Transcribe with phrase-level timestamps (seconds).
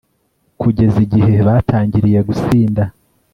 [0.61, 2.83] kugeza igihe batangiriye gusinda